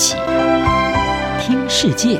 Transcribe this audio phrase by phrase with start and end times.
[0.00, 0.14] 起
[1.40, 2.18] 听世界，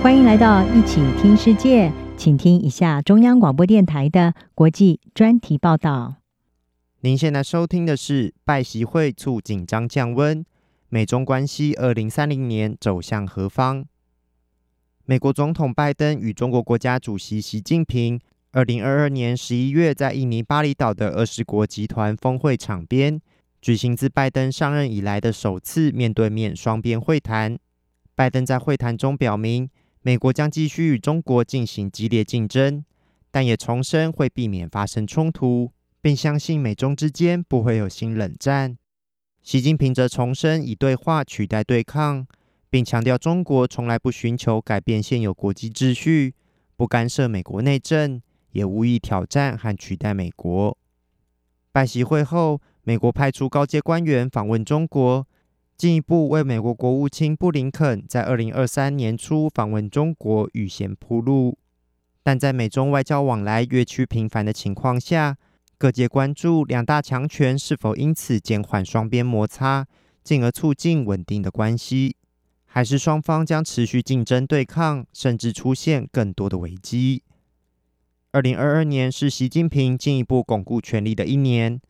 [0.00, 6.14] 欢迎来到一起听世界，请听一下中央广播电台的国际专题报道。
[7.00, 10.46] 您现在收听的是拜习会促紧张降温，
[10.88, 13.84] 美中关系二零三零年走向何方？
[15.06, 18.20] 美国总统拜登与中国国家主席习近平。
[18.52, 23.20] 二零二二年十一月，在印尼巴厘岛的二十国集团峰会场边，
[23.60, 27.58] 举行自拜登上任以来的首次面对面双边会谈。
[28.14, 29.68] 拜登在会谈中表明，
[30.02, 32.84] 美国将继续与中国进行激烈竞争，
[33.30, 38.76] 但也重申会避免发生冲突，并相信美中之间不会有新冷战。
[39.42, 42.26] 习近平则重申以对话取代对抗，
[42.68, 46.34] 并强调中国从来不寻求改变现有国际秩序，
[46.76, 48.20] 不干涉美国内政。
[48.52, 50.76] 也无意挑战和取代美国。
[51.70, 55.24] 拜习会后，美国派出高阶官员访问中国，
[55.76, 61.56] 进一步为美国国务卿布林肯在二零二三年初访问中国预先铺路。
[62.24, 65.36] 但在美中外交往来越趋频繁的情况下，
[65.78, 69.86] 各界关注两大强权是否因此减缓双边摩擦，
[70.24, 72.16] 进而促进稳定的关系，
[72.64, 77.22] 还是双方将持续竞争对抗，甚至出现更多的危机。
[78.32, 81.80] 二零二二年是习近平进一步巩固权力的一年。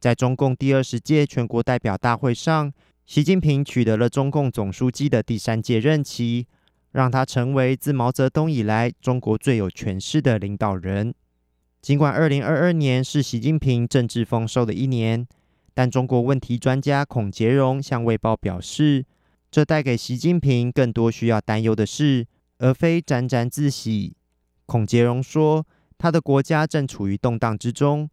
[0.00, 2.72] 在中共第二十届全国代表大会上，
[3.04, 6.46] 习近平取得了中共总书记的第三届任期，
[6.92, 11.14] 让他成为自毛泽东以来中国最有权势的领导人。
[11.82, 15.26] 尽管二零二二年是习近平政治丰收的一年，
[15.74, 19.04] 但中国问题专家孔杰荣向《卫报》表示，
[19.50, 22.26] 这带给习近平更多需要担忧的事，
[22.58, 24.14] 而非沾沾自喜。
[24.66, 25.66] 孔杰荣说。
[26.00, 28.08] 他的国家正处于动荡之中，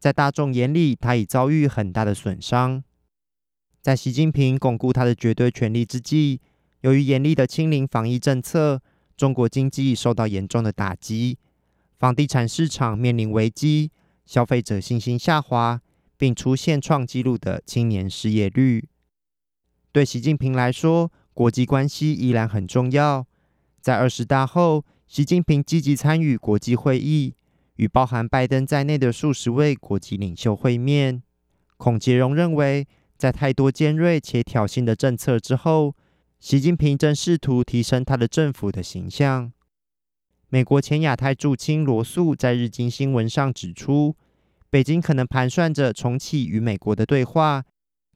[0.00, 2.82] 在大众眼里，他已遭遇很大的损伤。
[3.82, 6.40] 在习近平巩固他的绝对权力之际，
[6.80, 8.80] 由于严厉的清零防疫政策，
[9.14, 11.36] 中国经济受到严重的打击，
[11.98, 13.90] 房地产市场面临危机，
[14.24, 15.82] 消费者信心下滑，
[16.16, 18.88] 并出现创纪录的青年失业率。
[19.92, 23.26] 对习近平来说，国际关系依然很重要。
[23.82, 27.34] 在二十大后，习近平积极参与国际会议，
[27.80, 31.22] 与包含拜登在内的数十位国际领袖会面。
[31.78, 32.86] 孔杰荣认为，
[33.16, 35.96] 在太多尖锐且挑衅的政策之后，
[36.38, 39.50] 习近平正试图提升他的政府的形象。
[40.50, 44.14] 美国前亚太驻青罗素在日经新闻上指出，
[44.68, 47.64] 北京可能盘算着重启与美国的对话，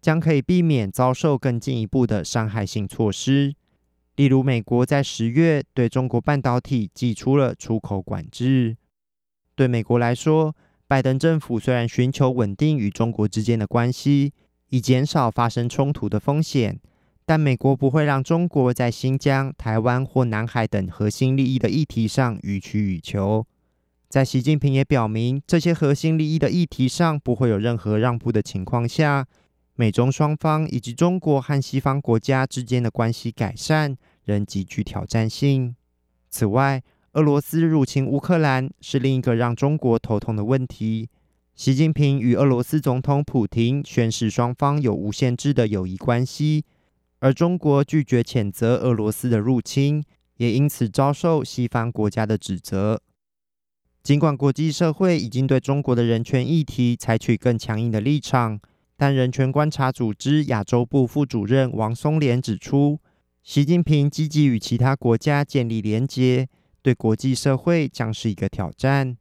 [0.03, 3.54] 将可以避免遭受更进一步的伤害性措施。
[4.16, 8.76] 例如，美国在十月对中国半导体祭出了出口管制。
[9.54, 10.54] 对美国来说，
[10.87, 14.32] 拜登政府虽然寻求稳定与中国之间的关系，
[14.69, 16.78] 以减少发生冲突的风险，
[17.25, 23.47] 但美国不会让中国在新疆、台湾或南海等核心利益的议题上予取予求。
[24.09, 29.26] 在习近平也表明这些核心利益的议题上不会有任何让步的情况下，
[29.75, 35.75] 美中双方以及中国和西方国家之间的关系改善仍极具挑战性。
[36.28, 36.82] 此外，
[37.14, 41.08] 俄罗斯入侵乌克兰是另一个让中国头痛的问题。
[41.54, 46.64] 习近平与俄罗斯总统普京宣誓双方有无限制的友谊关系，
[47.20, 50.03] 而中国拒绝谴责俄罗斯的入侵，
[50.38, 53.00] 也因此遭受西方国家的指责。
[54.03, 58.58] 尽管国际社会已经对中国的人权议题采取更强硬的立场。
[58.97, 62.98] 但人权观察组织亚洲部副主任王松莲指出，
[63.44, 66.48] 习近平积极与其他国家建立连结，
[66.84, 69.17] 对国际社会将是一个挑战。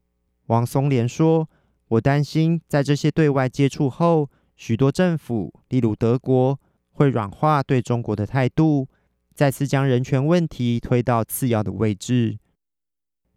[0.48, 1.50] 王松莲说
[1.88, 6.60] ：“我担心，在这些对外接触后，许多政府，例如德国，
[6.92, 8.90] 会软化对中国的态度，
[9.34, 12.38] 再次将人权问题推到次要的位置。”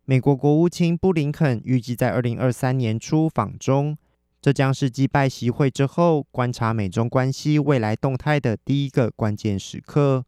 [0.05, 3.97] 美国国务卿布林肯预计在二零二三年初访中。
[4.43, 10.25] 这将是击败习会之后，观察美中关系未来动态的第一个关键时刻。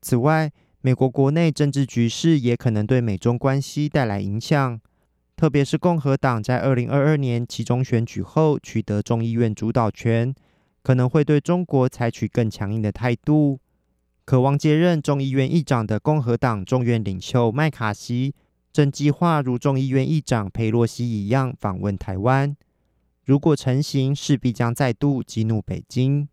[0.00, 4.80] 此外，美国国内政治局势也可能对美中关系带来影响，
[5.36, 10.34] 特别是共和党在二零二二年期中选举后取得众议院主导权，
[10.82, 13.58] 可能会对中国采取更强硬的态度。
[14.24, 18.34] 渴望接任众议院议长的共和党众院领袖麦卡锡，
[18.72, 22.56] 正计划如众议院议长佩洛西一样访问台湾。
[23.24, 26.28] 如果成行，势必将再度激怒北京。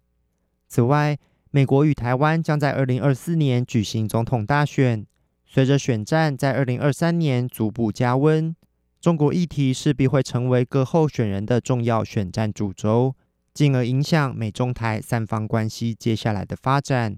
[0.68, 1.18] 此外，
[1.56, 5.06] 美国与台湾将在二零二四年举行总统大选。
[5.46, 8.54] 随着选战在二零二三年逐步加温，
[9.00, 13.16] 中国议题势必会成为各候选人的重要选战主轴。
[13.54, 17.18] 进而影响美中台三方关系接下来的发展。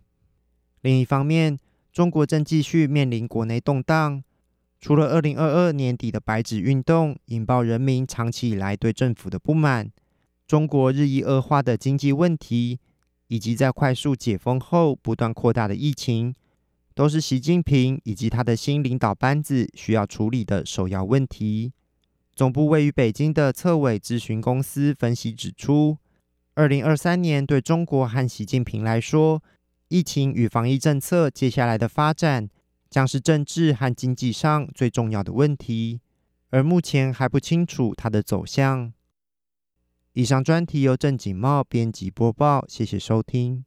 [0.82, 1.58] 另一方面，
[1.92, 4.24] 中国正继续面临国内动荡。
[4.80, 9.90] 除了二零二二年底的白纸运动引爆人民长期以来对政府的不满，
[10.46, 12.80] 中国日益恶化的经济问题，
[13.28, 16.34] 以及在快速解封后不断扩大的疫情，
[16.94, 21.74] 都是习近平以及他的新领导班子需要处理的首要问题。
[22.36, 25.98] 总部位于北京的策委咨询公司分析指出，
[26.54, 29.44] 二零二三年对中国和习近平来说，
[29.88, 32.50] 疫情与防疫政策接下来的发展，
[32.90, 36.00] 将是政治和经济上最重要的问题，
[36.52, 38.94] 而目前还不清楚它的走向。
[40.18, 43.67] 以上专题由郑景茂编辑播报，谢谢收听。